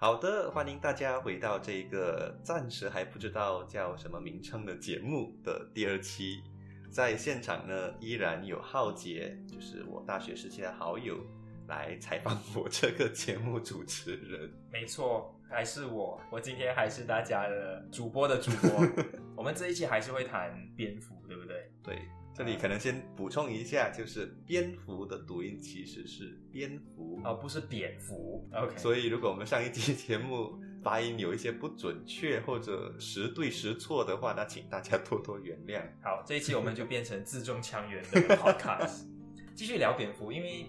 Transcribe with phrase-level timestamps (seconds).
[0.00, 6.40] 好的，欢迎大家回到这个暂时还不知道叫什么名称的节目的第二期。
[6.88, 11.18] 在现场呢，依然有浩杰，就是我大学时期的好友，
[11.66, 14.48] 来采访我这个节目主持人。
[14.70, 18.70] 没错，还是我，我今天还是大家的主播的主播。
[19.34, 21.72] 我们这一期还是会谈蝙蝠，对不对？
[21.82, 21.98] 对，
[22.38, 28.48] 这里可能先补充一下，就是蝙蝠的读音其实是蝙蝠，哦，不是蝙蝠。
[28.54, 35.82] OK，所以如果我们上一期节目发音有一些不准确或者时对时错的话，那请大家多多原谅。
[36.00, 39.06] 好，这一期我们就变成字正腔圆的 podcast，
[39.56, 40.66] 继续聊蝙蝠，因为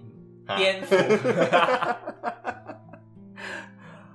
[0.57, 0.95] 蝙蝠。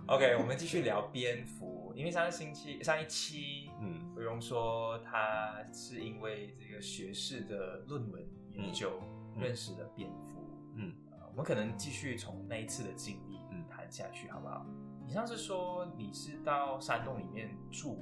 [0.06, 9.00] OK，我们继续聊蝙蝠，因为上个星期上一期，嗯，不用说他是因为这个学士的论文研究
[9.36, 10.42] 认识了蝙蝠，
[10.76, 10.92] 嗯，
[11.30, 14.66] 我们可能继续从那一次的经历嗯谈下去，好不好？
[15.06, 17.98] 你上次说你是到山洞里面住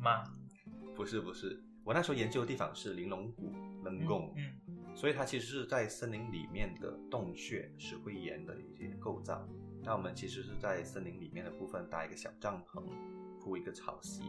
[0.00, 0.24] 吗？
[0.96, 3.52] 不是，不是，我那时候研究的地方是玲珑谷
[3.84, 9.46] 冷宫，嗯，所以它其实是在森林里面的洞穴石灰岩的一些构造。
[9.84, 12.82] 那我们其实是在森林里面的部分搭一个小帐篷，
[13.40, 14.22] 铺一个草席，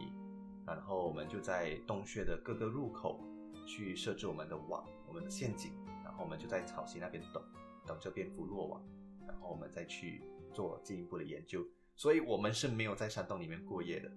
[0.70, 3.20] 然后我们就在洞穴的各个入口
[3.66, 5.72] 去设置我们的网、我们的陷阱，
[6.04, 7.42] 然后我们就在草席那边等，
[7.84, 8.82] 等着蝙蝠落网，
[9.26, 10.22] 然后我们再去
[10.54, 11.66] 做进一步的研究。
[11.96, 14.08] 所以我们是没有在山洞里面过夜的。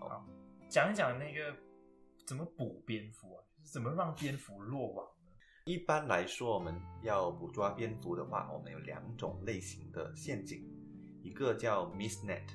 [0.00, 0.26] 好，
[0.68, 1.56] 讲一讲那个
[2.26, 3.44] 怎么捕蝙蝠啊？
[3.56, 5.32] 就是怎么让蝙蝠落网呢？
[5.66, 10.68] 一般来说，我们要捕捉蝙蝠的话，我们有两种类型的陷阱。
[11.22, 12.48] 一个叫 Miss net，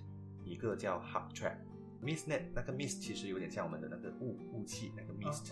[0.44, 1.58] 一个叫 hub trap。
[2.06, 5.52] Mist net 那个 mist 其实有点像我们的那个雾雾气那个 mist，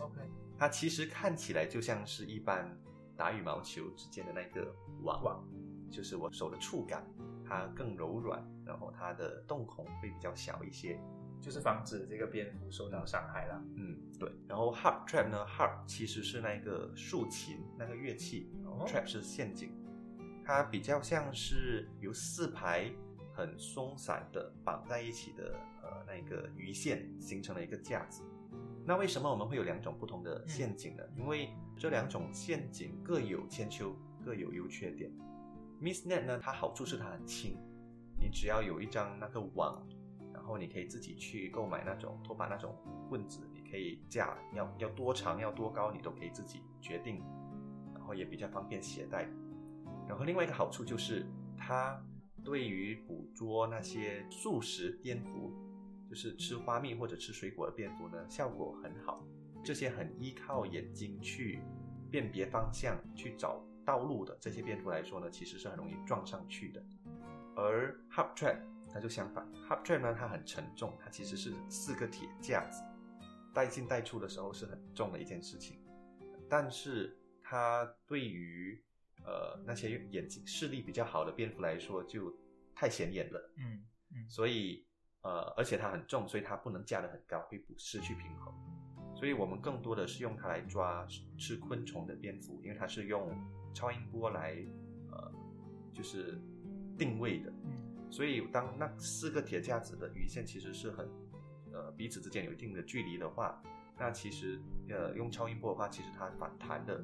[0.58, 2.78] 它其实看起来就像是一般
[3.18, 5.48] 打羽毛球之间的那个网，网
[5.92, 7.06] 就是我手的触感
[7.44, 11.00] 它更柔软，然后它的洞孔会比较小一些，
[11.42, 13.62] 就是防止这个蝙蝠受到伤害啦。
[13.76, 14.32] 嗯，对。
[14.48, 18.50] 然后 harp trap 呢，harp 其实是那个竖琴那个乐器
[18.86, 19.72] ，trap 是陷阱，
[20.46, 22.94] 它比较像是由四排。
[23.36, 28.24] 很松散的绑在一起的呃那个鱼线形成了一个架子。
[28.84, 31.04] 那为什么我们会有两种不同的陷阱呢？
[31.16, 33.96] 因为这两种陷阱各有千秋，
[34.26, 35.12] 各有优缺点。
[35.80, 37.58] Miss Net 呢，它好处是它很轻，
[38.18, 39.88] 你只要有一张那个网，
[40.34, 42.76] 然后你可以自己去购买那种拖把那种
[43.08, 47.24] 棍子，你可以架要要多长要多高，你都可以自己决定，
[47.94, 49.30] 然后也比较方便携带。
[50.08, 51.26] 然后另外一个好处就是
[51.58, 52.02] 它。
[52.46, 55.54] 对于捕捉那些素食蝙蝠，
[56.14, 59.26] 就是吃花蜜或者吃水果的蝙蝠呢，效果很好。
[59.66, 61.60] 这些很依靠眼睛去
[62.12, 66.86] 辨别方向、去找道路的这些蝙蝠来说呢，其实是很容易撞上去的。
[67.56, 68.60] 而 hub trap
[68.94, 72.84] 它就相反，hub trap 呢它很沉重，它其实是四个铁架子，
[73.52, 75.84] 带进带出的时候是很重的一件事情。
[76.48, 78.80] 但是它对于
[79.26, 82.32] 呃，那些眼睛视力比较好的蝙蝠来说，就
[82.76, 83.52] 太显眼了。
[83.58, 83.84] 嗯
[84.16, 84.86] 嗯，所以
[85.24, 88.54] 呃，而且它很重，所以它不能架得很高，会失去平衡。
[89.16, 91.06] 所以我们更多的是用它来抓
[91.38, 93.32] 吃昆虫的蝙蝠，因为它是用
[93.74, 94.56] 超音波来
[95.12, 95.32] 呃，
[95.94, 96.40] 就是
[96.98, 97.52] 定位的。
[97.64, 101.10] 嗯，所以当那四个铁架子的鱼线其实是很
[101.72, 103.62] 呃彼此之间有一定的距离的话，
[103.98, 107.04] 那其实呃用超音波的话，其实它反弹的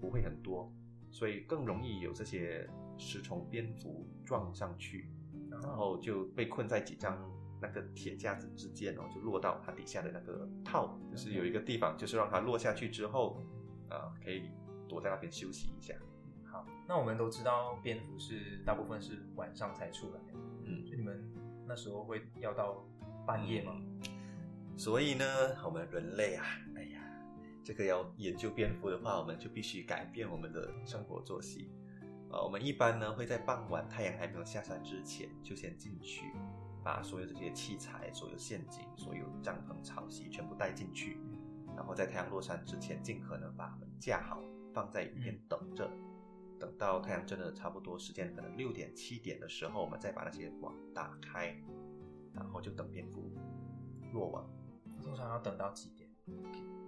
[0.00, 0.72] 不会很多。
[1.12, 5.10] 所以更容易有这些食虫蝙蝠撞上去，
[5.50, 7.18] 然后就被困在几张
[7.60, 13.42] 那个铁架子之间哦，就落到它底下的那个套，就是有一个地方，就是让它落下去之后，
[13.88, 14.50] 啊，可以
[14.88, 15.94] 躲在那边休息一下。
[16.50, 20.20] 好，那我们都知道蝙蝠是大部分是晚上才出来，
[20.64, 21.22] 嗯，所以你们
[21.66, 22.84] 那时候会要到
[23.26, 23.74] 半夜吗？
[24.76, 25.24] 所以呢，
[25.64, 26.44] 我们人类啊，
[26.76, 27.00] 哎呀。
[27.62, 31.70] 这个要研究蝙蝠的话，我们就必须改变我们的生活作息。
[32.30, 36.32] 呃，我们一般呢会在傍晚太阳还没有下山之前就先进去，
[36.82, 41.18] 把所有这些器材、所有陷阱、所有帐篷、草席全部带进去，
[41.76, 45.90] 然后在太阳落山之前尽可能把它们架好，放在一边等着。
[46.58, 51.56] 等到太阳真的差不多时间，可能六点、七点的时候，我们再把那些网打开，
[52.34, 53.32] 然后就等蝙蝠
[54.12, 54.46] 落网。
[55.02, 56.10] 通常要等到几点？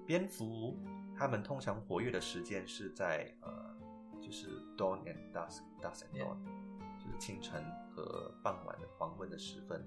[0.07, 0.77] 蝙蝠，
[1.17, 3.75] 它们通常活跃的时间是在呃，
[4.21, 6.37] 就是 dawn and dusk，dusk and dawn，
[7.03, 7.65] 就是清晨
[7.95, 9.85] 和傍晚的黄昏的时分。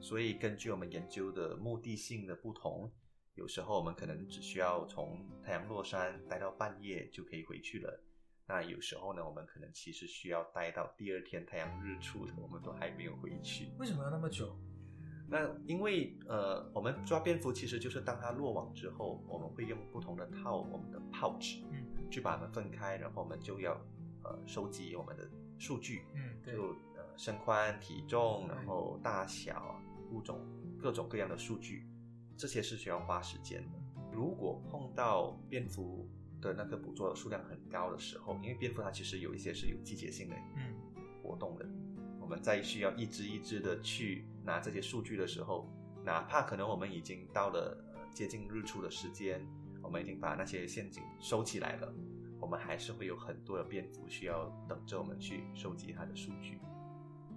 [0.00, 2.90] 所以根据我们研究的目的性的不同，
[3.34, 8.02] 有时候我们可能只需要从太阳落山待到半夜就可以回去了。
[8.46, 13.70] 那有时候呢，我们可能其实需要待到第二天太阳日出的，我们都还没有回去。
[13.78, 14.54] 为什么要那么久？
[15.28, 23.72] 那因为呃，我们抓蝙蝠其实就是当它落网之后，我们会用不同的套我们的 pouch，嗯，去把它们分开，然后我们就要
[24.24, 25.30] 呃收集我们的
[25.62, 29.80] 数据，嗯，就呃身宽体重，然后大小
[30.10, 30.44] 物种
[30.76, 31.86] 各种各样的数据，
[32.36, 33.78] 这些是需要花时间的。
[34.12, 36.10] 如果碰到蝙蝠
[36.40, 40.74] 的那个捕捉数量很高的时候，因为蝙蝠它其实有一些是有季节性的，嗯，
[41.22, 41.64] 活动的。
[42.20, 45.70] 我们在需要一只一只的去拿这些数据的时候，
[46.04, 47.78] 哪怕可能我们已经到了
[48.12, 49.46] 接近日出的时间，
[49.80, 51.94] 我们已经把那些陷阱收起来了，
[52.42, 56.60] 我们还是会有很多的蝙蝠需要等着我们去收集它的数据，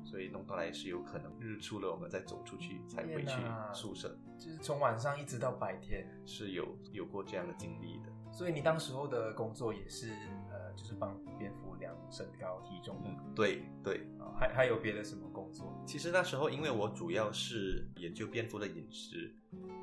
[0.04, 3.36] 所以弄到来是有可能日出了，我们再走出去才回去
[3.72, 8.12] 宿舍，就是从晚上一直到白天，是有有过这样的经历的。
[8.32, 10.10] 所以你当时候的工作也是
[10.52, 13.00] 呃，就是帮蝙蝠量身高体重。
[13.06, 14.06] 嗯，对对。
[14.38, 15.74] 还还有别的什么工作？
[15.88, 19.34] 其实那时候因为我主要是研究蝙蝠的饮食，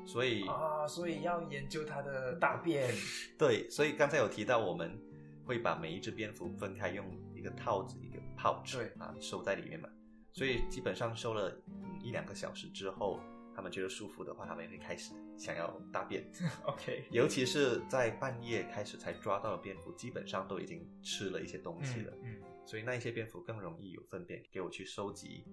[0.05, 2.93] 所以啊，所以要研究它的大便。
[3.39, 4.95] 对，所以刚才有提到我们
[5.45, 7.05] 会把每一只蝙蝠分开，用
[7.35, 9.89] 一个套子一个 pouch 对啊收在里面嘛。
[10.31, 11.55] 所以基本上收了
[12.01, 13.19] 一两个小时之后。
[13.55, 16.27] 他们觉得舒服的话，他们也会开始想要大便。
[16.65, 22.11] OK，尤其是在半夜开始才抓到的蝙蝠，基本上都已经吃了一些东西了。
[22.23, 25.45] 嗯，所以那一些蝙蝠更容易有粪便给我去收集，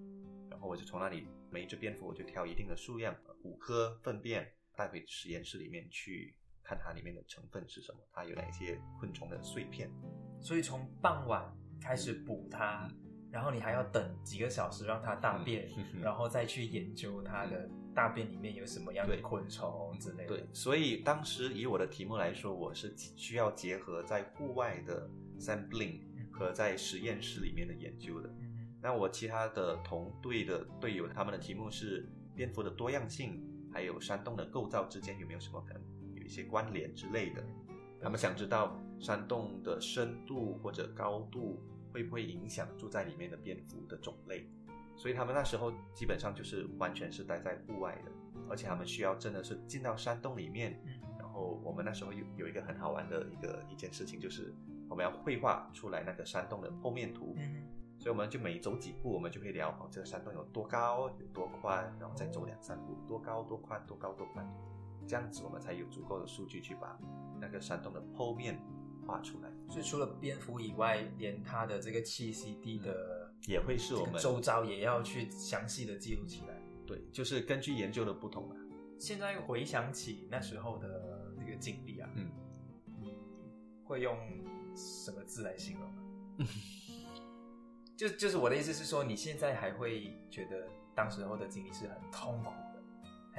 [0.49, 6.35] 然后我就从那里每一只蝙蝠我就挑一定的数量，五颗粪便带回实验室里面去
[6.71, 9.91] 看它里面的成分是什么，它有哪些昆虫的碎片。
[10.41, 11.45] 所以从傍晚
[11.81, 12.89] 开始捕它。
[13.33, 15.69] 然后你还要等几个小时让它大便，
[16.03, 20.37] 然后再去研究它的大便里面有什么样的昆虫之类的。
[20.37, 25.09] 对，所以当时以我的题目来说，我是需要结合在户外的
[25.39, 26.01] sampling
[26.33, 28.29] 和在实验室里面的研究的。
[28.83, 33.41] 那我其他的同队的队友，他们的题目是蝙蝠的多样性，
[33.73, 35.83] 还有山洞的构造之间有没有什么可能
[36.31, 37.45] 些关联之类的。
[38.01, 41.61] 他们想知道山洞的深度或者高度。
[41.93, 44.47] 会不会影响住在里面的蝙蝠的种类？
[44.95, 48.13] 所以他们那时候基本上就是完全是待在户外的，
[48.49, 50.81] 而且他们需要真的是进到山洞里面。
[51.19, 54.55] 然后我们那时候有有一个很好玩的一个一件事情，就是
[54.89, 57.35] 我们要绘画出来那个山洞的剖面图。
[57.99, 64.49] 所以我们就每走几步，我们就会聊哦，这个山洞有多高、有多宽，然后再走两三步，多高、多宽、多高、多宽，
[65.07, 66.99] 这样子我们才有足够的数据去把
[67.41, 68.61] 那个山洞的剖面。
[69.07, 76.55] 画出来，所以除了蝙蝠以外，连它的这个栖息地的也会是我们周遭也要去详细的记录起来。
[76.87, 78.57] 对，就是根据研究的不同啊。
[79.01, 82.31] 现在回想起那时候的这个经历啊，嗯，
[83.01, 83.17] 你
[83.83, 84.17] 会用
[84.77, 86.47] 什么字来形容？
[87.97, 92.70] 就就是我的意思是说，你现在还会觉得当时候的经历是很痛苦的，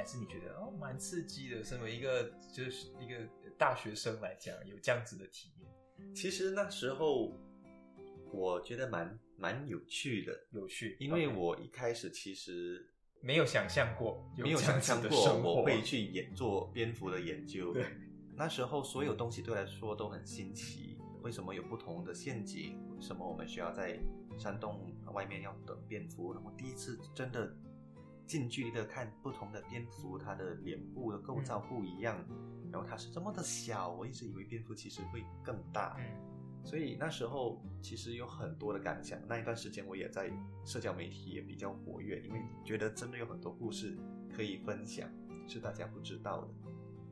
[0.01, 1.63] 还是你觉得哦蛮刺激的？
[1.63, 3.29] 身为一个就是一个。
[3.57, 7.31] 大学生来讲有这样子的体验，其实那时候
[8.31, 12.83] 我觉得蛮蛮有趣的，有趣，因为我一开始其实
[13.21, 17.71] 没有想象过，没有想象过我会去研做蝙蝠的研究。
[17.71, 17.85] 对，
[18.35, 22.83] 那时候所有东西对来说都很新奇，为什么有不同的陷阱？
[22.95, 23.99] 为什么我们需要在
[24.39, 26.33] 山洞外面要等蝙蝠？
[26.33, 27.55] 然后第一次真的
[28.31, 32.17] 近距离的看不同的蝙蝠，它的脸部的构造不一样。
[32.71, 35.99] 然后它是这么的小，我一直以为蝙蝠其实会更大，
[36.63, 39.19] 所以那时候其实有很多的感想。
[39.27, 40.31] 那一段时间我也在
[40.63, 43.97] 社交媒体也比较活跃，因为觉得真的有很多故事
[44.33, 45.09] 可以分享，
[45.45, 46.47] 是大家不知道的。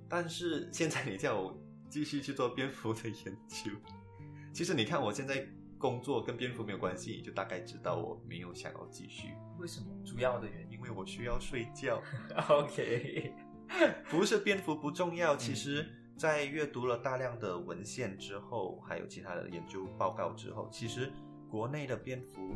[0.08, 3.70] 但是现在你叫我继续去做蝙蝠的研究，
[4.54, 5.46] 其实你看我现在
[5.78, 9.34] 工作跟蝙蝠没有关系，你就大概知道我没有想要继续。
[9.58, 9.88] 为什么？
[10.06, 12.02] 主要的原，因为我需要睡觉。
[12.50, 13.34] OK。
[14.10, 21.14] 不是蝙蝠不重要，其实，在阅读了大量的文献之后，还有其他的研究报告之后，其实
[21.48, 22.56] 国内的蝙蝠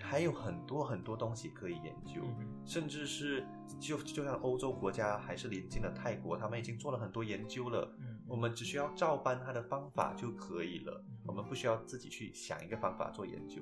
[0.00, 2.22] 还有很多很多东西可以研究，
[2.64, 3.46] 甚至是
[3.78, 7.94] 就就像欧洲国家还是邻近的泰国，他们已经做了很多研究了。
[8.26, 13.60] 我们只需要照搬他的方法就可以了，我们不需要自己去想一个方法做研究。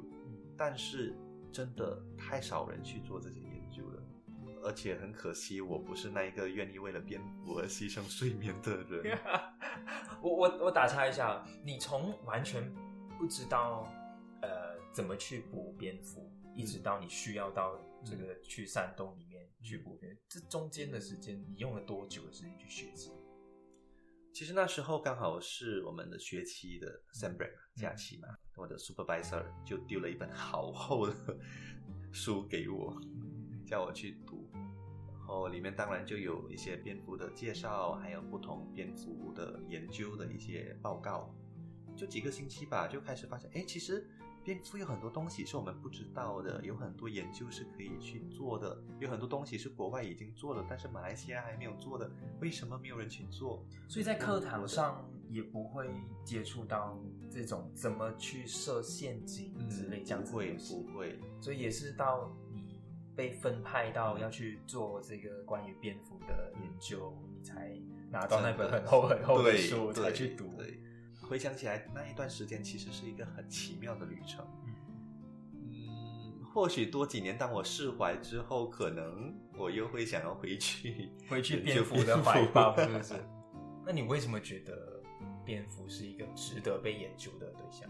[0.56, 1.18] 但是
[1.52, 3.54] 真的太少人去做这些研。
[4.64, 9.18] 而且很可惜，我不是那一个愿意为了蝙蝠而牺牲睡眠的人。
[10.23, 12.73] 我我我打岔一下，你从完全
[13.18, 13.87] 不知道
[14.42, 23.12] 呃怎么去捕蝙蝠，一直到你需要到这个去山洞里面去捕蝙，这中间的时间你用了多久的时间去学习？
[24.33, 31.14] 其实那时候刚好是我们的学期的 sem break 假期嘛，我的 supervisor 就丢了一本好厚的
[32.11, 32.97] 书给我，
[33.66, 34.50] 叫我去读。
[35.26, 41.35] 然后里面当然就有一些蝙蝠的介绍，还有不同蝙蝠的研究的一些报告。
[41.97, 44.07] 就几个星期吧，就开始发现，哎，其实。
[44.45, 52.11] 蝙蝠有很多东西是我们不知道的，有很多研究是可以去做的，有很多东西是国外已经做了，但是马来西亚还没有做的，
[52.43, 53.64] 为什么没有人去做？
[53.88, 55.88] 所以在课堂上也不会
[56.26, 57.00] 接触到
[57.31, 61.19] 这种怎么去设陷阱之类这样子不会，不会。
[61.40, 62.44] 所以也是到你
[63.16, 67.76] 被分派到要去做这个关于蝙蝠的研究，你才
[68.11, 70.50] 拿到那本很厚很厚的书才去读。
[71.28, 74.44] 回想起来，那一段时间其实是一个很奇妙的旅程。
[75.54, 83.14] 嗯，或许多几年，当我释怀之后，可能我又会想要回去， 回去蝙蝠的怀抱， 是不是？
[83.87, 85.02] 那你为什么觉得
[85.44, 87.88] 蝙蝠是一个值得被研究的对象？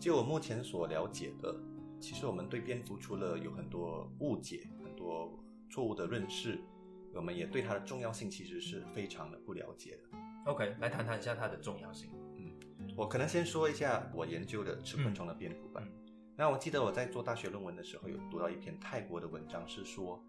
[0.00, 1.54] 就我目前所了解的，
[2.02, 5.32] 其实我们对蝙蝠除了有很多误解、很多
[5.70, 6.58] 错误的认识，
[7.14, 10.50] 我们也对它的重要性其实是非常的不了解的。
[10.50, 12.10] OK，来谈谈一下它的重要性。
[12.36, 12.52] 嗯
[12.96, 15.80] 我可能先说一下我研究的吃昆虫的蝙蝠吧。
[16.36, 20.20] 那我记得我在做大学论文的时候，有读到一篇泰国的文章，是说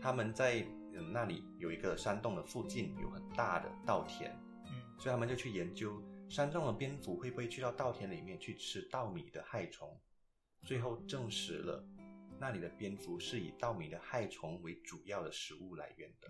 [0.00, 0.66] 他们在
[1.12, 4.30] 那里有一个山洞的附近有很大的稻田，
[4.64, 9.86] 嗯，所以他们就去研究山洞的蝙蝠会不会去到稻田里面去吃稻米的害虫。
[10.62, 11.84] 最后证实了，
[12.38, 16.28] 那里的蝙蝠是以稻米的害虫为主要的食物来源的，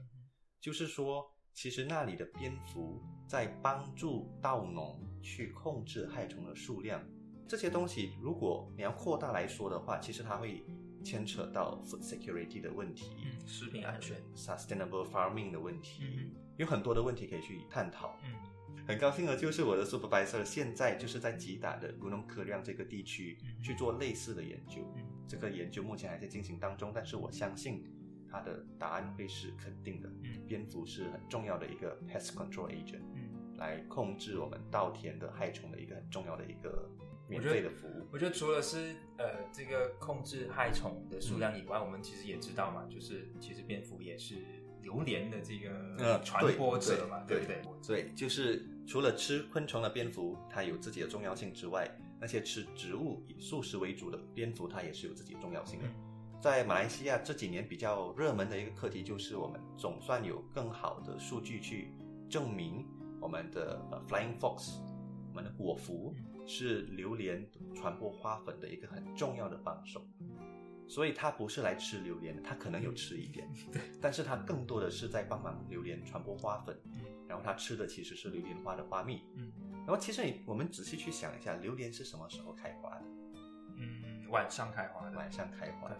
[0.61, 1.31] 就是说。
[1.53, 7.05] 其实那里的蝙蝠在帮助稻农去控制害虫的数量，
[7.47, 10.65] 这些东西如果你要扩大来说的话，其实它会
[11.05, 13.11] 牵扯到 food security 的问题，
[13.47, 18.17] 食品安全，sustainable farming 的问题，有很多的问题可以去探讨。
[18.25, 18.33] 嗯，
[18.87, 24.81] 很高兴的就是我的 supervisor 现在就是在吉打的古农科亮这个地区去做类似的研究，
[25.29, 27.85] 这个研究目前还在进行当中，但是我相信。
[28.33, 30.09] 它的答案会是肯定的。
[30.23, 36.89] 嗯，蝙蝠是很重要的一个 pest control agent，嗯，来控制我们稻田的害虫的一个很重要的一个
[37.29, 38.07] 免费的服务。
[38.13, 44.37] 我觉得除了是呃这个控制害虫的数量以外，我们其实也知道嘛，就是其实蝙蝠也是
[44.83, 47.63] 榴莲的这个呃传播者嘛，对不对？
[47.87, 51.89] 对，就是除了吃昆虫的蝙蝠，它有自己的重要性之外，
[52.21, 55.85] 那些吃植物以素食为主的蝙蝠，它也是有自己的重要性的。
[56.41, 61.93] 在马来西亚这几年比较热门的一个课题，就是我们总算有更好的数据去
[62.31, 62.87] 证明
[63.21, 64.79] 我们的 flying fox，
[65.29, 66.15] 我们的果蝠
[66.47, 70.03] 是榴莲传播花粉的一个很重要的帮手。
[70.91, 76.77] 所以它不是来吃榴莲的，它可能有吃一点，对， 但是它更多的是在帮忙榴莲传播花粉。
[77.29, 79.23] 然后它吃的其实是榴莲花的花蜜。
[79.37, 79.53] 嗯，
[79.87, 83.05] 然后其实你我们仔细去想一下，榴莲是什么时候开花的？
[83.79, 85.97] 嗯，晚上开花，晚上开花。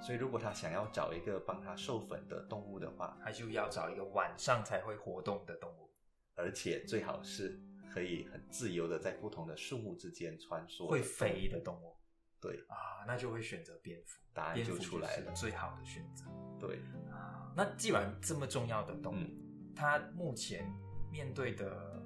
[0.00, 5.90] 所以，如果他想要找一个帮他授粉的动物的话，他就要找一个晚上才会活动的动物，
[6.36, 7.60] 而且最好是
[7.92, 11.96] 可以很自由的在不同的树木之间穿梭、会飞的动物。
[12.40, 16.24] 对啊，那就会选择蝙蝠，答案就出来了，最好的选择。
[16.58, 16.80] 对
[17.10, 19.28] 啊，那既然这么重要的动物，
[19.74, 20.64] 它目前
[21.10, 22.02] 面对的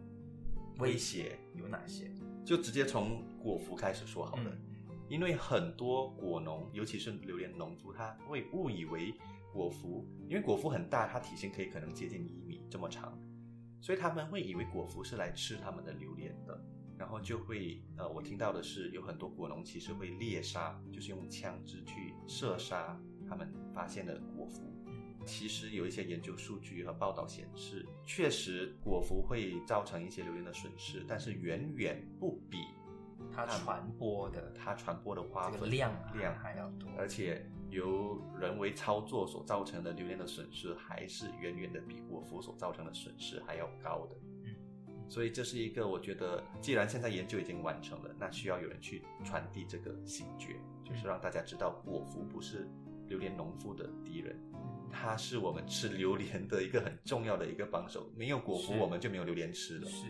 [0.78, 2.10] 威胁有哪些？
[2.44, 4.56] 就直接从果蝠开始说好了。
[5.08, 9.12] 因为很多果农，尤其是榴莲农夫，他会误以为
[9.52, 13.18] 果蝠，因为果蝠很大，它体型可以可能接近一米这么长，
[13.78, 16.58] 所以他们会以为果蝠是来吃他们的榴莲的，
[17.02, 22.96] 然后就会，呃，我听到的是有很多果农其实会猎杀，就是用枪支去射杀
[23.28, 24.72] 他们发现的果蝠。
[25.26, 32.58] 其实有一些研究数据和报道显示，确实果蝠会造成一些榴莲的损失，但是远远不比。
[33.32, 44.16] 它传播的，它传播的花粉量量还要多，而且由人为操作所造成的榴莲的损失，还是远远的比果蝠所造成的损失还要高的。
[45.12, 52.66] 嗯，所以这是一个，我觉得既然现在研究已经完成了，那需要有人去传递这个醒觉，就是让大家知道果蝠不是
[53.08, 54.38] 榴莲农夫的敌人，
[54.90, 58.10] 它是我们吃榴莲的一个很重要的一个帮手。
[58.16, 59.90] 没有果蝠，我们就没有榴莲吃了。
[59.90, 60.06] 是，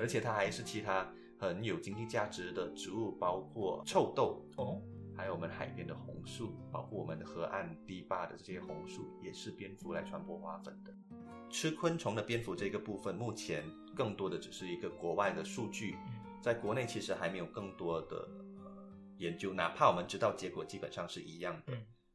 [0.00, 1.08] 而且它还是其他。
[1.42, 4.82] 很有经济价值的植物，包括臭豆哦，
[5.16, 10.92] 还有我们海边的红树，包括我们的河岸堤坝的这些红树，也是蝙蝠来传播花粉的。
[11.50, 13.64] 吃昆虫的蝙蝠这个部分，目前
[13.94, 15.96] 更多的只是一个国外的数据，
[16.40, 18.28] 在国内其实还没有更多的
[19.18, 21.72] 研究，哪怕我们知道结果基本上是一样的，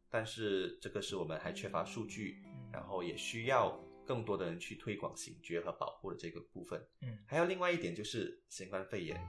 [0.10, 6.82] 但是这个是我们还缺乏数据，然后也需要更多的人去推广醒觉和保护的这个部分。
[7.02, 9.20] 嗯，还有另外一点就是新冠肺炎，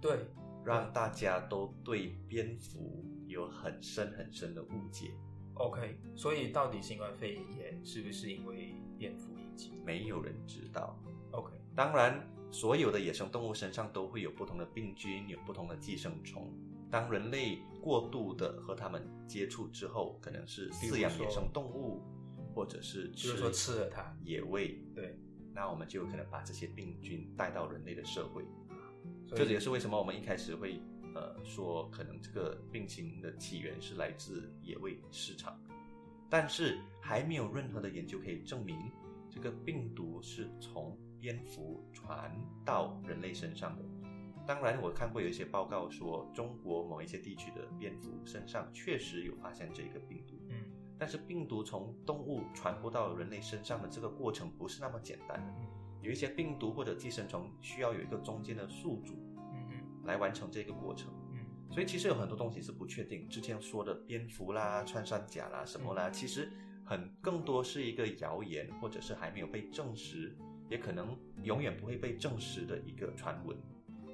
[0.00, 0.26] 对，
[0.64, 5.12] 让大家都对蝙蝠有很深很深的误解。
[5.54, 9.36] OK，所以到底新冠肺炎是不是因为蝙蝠
[9.84, 10.98] 没有人知道。
[11.32, 16.52] OK，当然，所有的野生动物身上都会有不同的病菌，有不同的寄生虫。
[16.90, 22.02] 当人类过度的和它们接触之后，可能是饲养野生动物，
[22.54, 25.18] 或者是吃说吃了它野味，对，
[25.54, 28.44] 那我们就有可能把这些病菌带到人类的社会。
[29.34, 30.78] 这也是为什么我们一开始会
[31.14, 35.58] 呃说，可能这个病情的起源是来自野味市场，
[36.28, 38.76] 但是还没有任何的研究可以证明
[39.32, 42.30] 这个病毒是从蝙蝠传
[42.66, 43.82] 到人类身上的。
[44.46, 50.34] 当然，我看过有一些报告说，中国某一些地区的蝙蝠身上确实有发现这个病毒。
[50.50, 50.56] 嗯，
[50.98, 55.54] 但是病毒从动物传播到人类身上的这个过程不是那么简单的。
[56.02, 61.10] 有一些病毒或者寄生虫需要有一个中间的宿主，嗯嗯，来完成这个过程。
[61.30, 63.26] 嗯，所以其实有很多东西是不确定。
[63.28, 66.52] 之前说的蝙蝠啦、穿山甲啦什么啦，其实
[66.84, 70.36] 很更多是一个谣言，或者是还没有被证实，
[70.68, 73.56] 也可能永远不会被证实的一个传闻。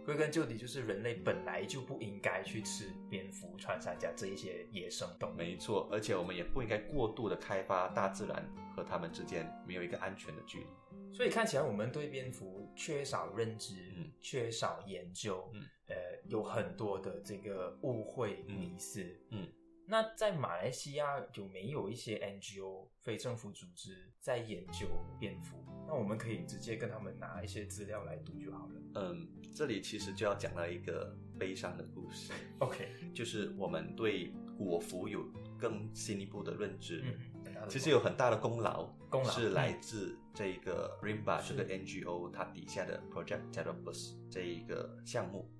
[0.05, 5.37] 归根究底，就是人类本来就不应该去吃蝙蝠、穿山甲这一些野生动物。
[5.37, 10.67] 没错，而且我们也不应该过度的开发大自然和它们之间没有一个安全的距离。
[11.13, 19.47] 所以看起来我们对蝙蝠缺少认知，嗯，缺少研究，嗯，呃，有很多的这个误会、迷思，嗯。
[19.90, 24.87] 那在马来西亚有没有一些 NGO 非政府组织在研究
[25.18, 25.64] 蝙蝠？
[25.87, 28.73] 那我们可以直接跟他们拿一些资料来读就好了。
[28.97, 32.30] 嗯，这里其实就要讲到一个悲伤的故事。
[32.59, 35.25] OK，就是我们对果蝠有
[35.59, 37.02] 更进一步的认知。
[37.47, 45.50] 嗯，其实有很大的功劳，功劳是来自这个 Rimba 这个 NGO 它底下的 Project t e r r b u s 这一个项目。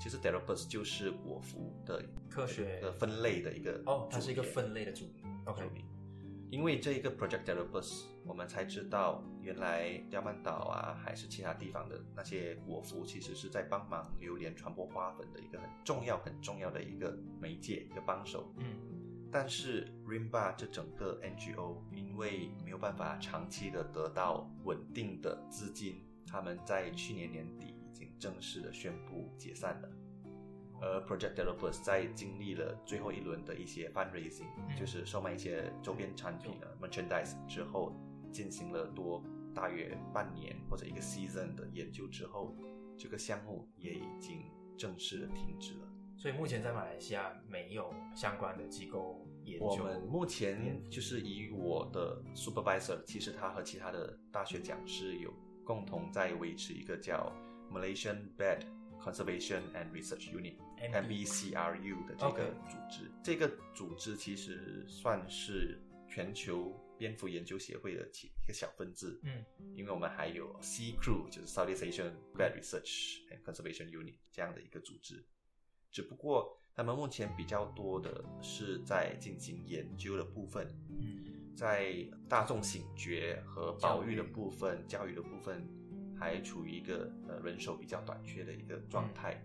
[0.00, 5.06] 其实 d e l o p e s 就是果蝠的科学的分类的一个哦，它是一个分类的组
[5.46, 5.64] ，OK。
[6.50, 18.50] 因为这一个 Project d e l o p e s 我们才知道原来刁曼岛啊，还是其他地方的那些果蝠，其实是在帮忙榴莲传播花粉的一个很重要、很重要的一个媒介、一个帮手。
[18.58, 18.64] 嗯。
[19.30, 27.74] 但是 Rimba 这整个 NGO 因为没有办法长期的得到稳定的资金，他们在去年年底。
[27.98, 29.90] 已经正式的宣布解散了，
[30.80, 34.46] 而 Project Developers 在经历了最后一轮的一些 fundraising，
[34.78, 37.92] 就是售卖一些周边产品的 merchandise 之后，
[38.30, 42.54] 进行了多大约半年或者一个 season 的研究之后，
[42.96, 44.44] 这个项目也已经
[44.76, 45.88] 正式的停止了。
[46.16, 49.66] 所以目前在马来西亚没有相关的机构研究。
[49.66, 55.32] 我们目前就是以我的 supervisor，其实他和其他的大学讲师有
[55.64, 57.32] 共同在维持一个叫。
[57.70, 58.64] Malaysian Bat
[59.00, 69.20] Conservation and Research Unit（MBCRU） 的这个组织，这个组织其实算是全球蝙蝠研究协会的其一个小分支。
[69.22, 69.44] 嗯，
[69.76, 75.24] 因为我们还有 C Crew，就是 Southeast Asian Bat Research and Conservation Unit 这样的一个组织。
[75.90, 80.66] 只不过他们目前比较多的是在进行研究的部分，
[81.00, 81.94] 嗯在
[82.28, 85.66] 大众醒觉和保育的部分、教育的部分。
[86.18, 89.40] 还处于一个呃人手比较短缺的一个状态，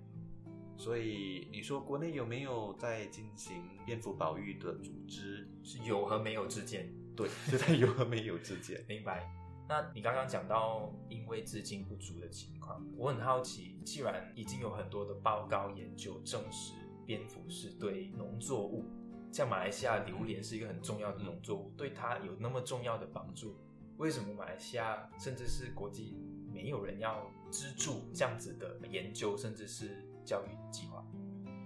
[0.76, 3.56] 所以你说国内有没有在进行
[3.86, 5.48] 蝙蝠保育的组织？
[5.64, 8.84] 是有和没有之间，对，就在有和没有之间。
[8.88, 9.32] 明白。
[9.70, 16.74] 那你刚刚讲到因为资金不足的情况，我很好奇，既然已经有很多的报告研究证实
[17.06, 18.84] 蝙蝠是对农作物，
[19.32, 23.56] 像马来西亚榴莲是一个很重要的农作物，对它有那么重要的帮助，
[23.98, 26.18] 为什么马来西亚甚至是国际？
[26.54, 31.04] 没有人要资助这样子的研究，甚至是教育计划。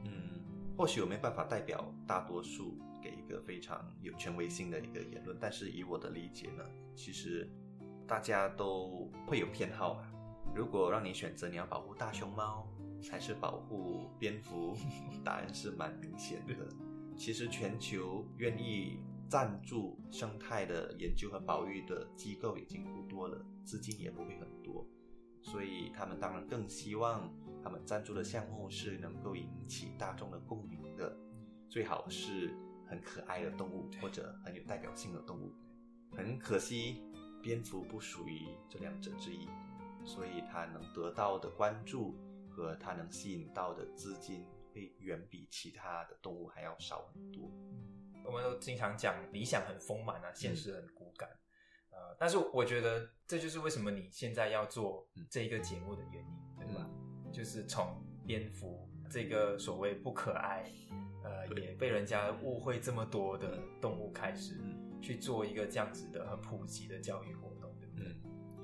[0.05, 0.41] 嗯，
[0.77, 6.63] 或许我没办法代表大多数给一个非常有权威性的一个言论，但是以我的理解呢，
[6.95, 7.49] 其实
[8.07, 10.11] 大家都会有偏好嘛。
[10.55, 12.67] 如果让你选择，你要保护大熊猫
[13.11, 14.75] 还是保护蝙蝠，
[15.23, 16.55] 答案是蛮明显的。
[17.17, 18.99] 其实全球愿意。
[19.29, 24.85] 赞助生态的研究和保育的机构已经不多了，资金也不会很多，
[25.41, 31.15] 所以他们当然更希望他们赞助的项目是能够引起大众的共鸣的，
[31.69, 35.51] 最好是很可爱的动物或者很有代表性的动物。
[36.15, 37.03] 很可惜，
[37.41, 39.47] 蝙蝠不属于这两者之一，
[40.05, 42.15] 所以它能得到的关注
[42.49, 47.51] 和它能吸引到的资金会远比其他的动物还要少很多。
[48.27, 51.29] 我们都经常讲理想很丰满啊，现实很骨感。
[51.89, 56.89] 呃，呃，但是我觉得这就是为什么你现在要做这一个节目的原因，对吧？
[57.31, 60.69] 就是从蝙蝠这个所谓不可爱，
[61.23, 64.59] 呃，也被人家误会这么多的动物开始，
[65.01, 68.15] 去做一个这样子的很普及的教育活动，对不对？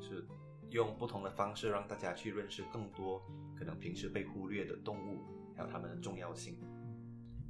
[0.02, 0.28] 是
[0.69, 3.21] 用不同的方式让大家去认识更多
[3.58, 5.21] 可能平时被忽略的动物，
[5.56, 6.60] 还有它们的重要性。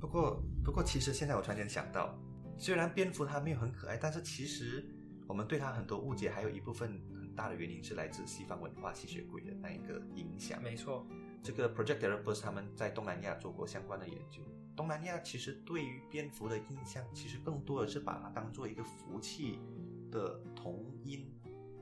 [0.03, 2.13] 不过，不过，其实现在我突然间想到，
[2.57, 4.85] 虽然蝙蝠它没有很可爱，但是其实
[5.25, 10.61] 我们对它很多误解，还有一部分很大的原因是来自西方文化吸血鬼的那一个影响。
[10.61, 11.07] 没错，
[11.41, 14.41] 这个 Project Erebus 他们在东南亚做过相关的研究。
[14.75, 19.61] 东南亚其实对于蝙蝠的印象，其实更多的是把它当做一个福气
[20.11, 21.33] 的同音，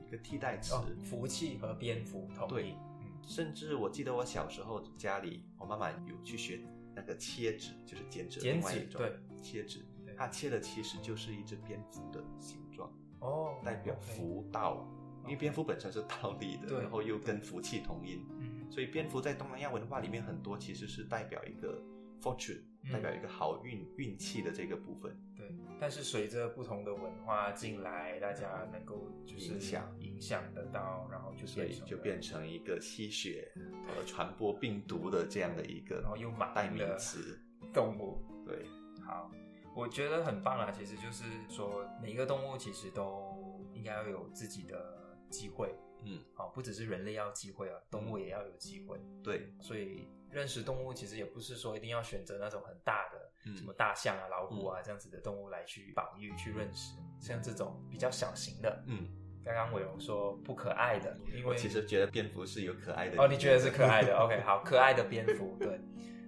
[0.06, 0.76] 一个替代词。
[1.02, 2.76] 福气和蝙蝠同音。
[3.00, 6.64] 嗯，甚至我记得我小时候家里，我妈妈有去学。
[6.94, 9.02] 那个切纸就是剪纸，另外一种
[9.42, 9.84] 切纸，
[10.16, 14.86] 它切的其实就是一只蝙蝠的形状哦，代表福道，
[15.24, 18.26] 因为蝙蝠本身是倒立的，然后又跟福气同音，
[18.70, 21.82] 所以蝙蝠在东南亚文化里面很多其实是代表一个
[22.22, 22.62] fortune。
[22.92, 25.46] 代表一个好运运气的这个部分，对。
[25.78, 33.52] 但是随着不同的文化进来，大家能够就是影响影响得到，然后就所以就变成一个吸血
[33.86, 37.38] 和传播病毒的这样的一个，然后又代名词
[37.72, 38.20] 动物。
[38.44, 38.66] 对，
[39.06, 39.30] 好，
[39.76, 40.72] 我觉得很棒啊。
[40.72, 45.72] 其实就是说，每一个动物其实都应该要有自己的机会。
[46.04, 49.00] 嗯，好，不只是人类要机会啊，动物也要有机会。
[49.22, 50.08] 对，所以。
[50.32, 56.96] 认识动物其实也不是说一定要选择那种很大的，什么大象啊、老虎啊这样子的动物来去保育、去认识。
[57.20, 59.06] 像这种比较小型的，嗯，
[59.44, 65.78] 刚刚我有说不可爱的，因为其实觉得蝙蝠是有可爱的哦，你觉得是可爱的？OK， 好，可爱的蝙蝠，对，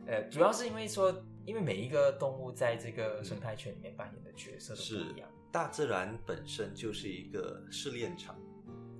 [0.06, 5.26] 呃，主要是因为说，因为每一个动物在这个生态圈里面扮演的角色都不一样。
[5.50, 8.38] 大自然本身就是一个试炼场。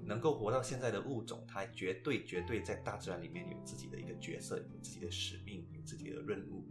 [0.06, 6.64] 能够活到现在的物种，它绝对绝对在大自然里面有自己的一个角色，有自己的使命，有自己的任务。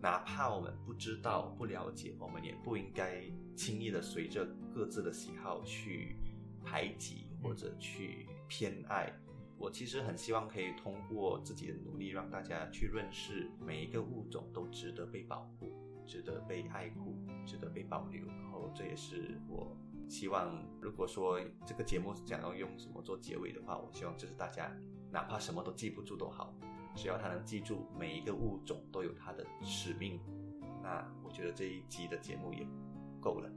[0.00, 3.22] 哪怕我们不知道、不了解，我们也不应该
[3.56, 6.16] 轻易的随着各自的喜好去
[6.62, 9.12] 排挤或者去偏爱。
[9.56, 15.72] 我其实很希望可以通过自己的努力，让大家去认识每一个物种都值得被保护、
[16.04, 18.26] 值得被爱护、值得被保留。
[18.26, 19.74] 然后这也是我。
[20.08, 24.70] 希望如果说这个节目想要用什么做结尾的话，我希望就是大家
[25.10, 26.54] 哪怕什么都记不住都好，
[26.94, 30.20] 只要他能记住每一个物种都有它的使命，
[30.82, 32.66] 那我觉得这一集的节目也
[33.20, 33.50] 够了。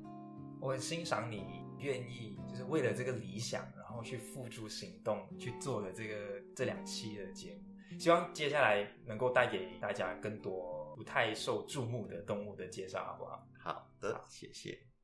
[0.59, 7.99] 我很欣赏你愿意就是为了这个理想，然后去付诸行动去做的这个这两期的节目。
[7.99, 13.47] 希望接下来能够带给大家更多不太受注目的动物的介绍，好不好？
[13.59, 14.96] 好的，谢谢。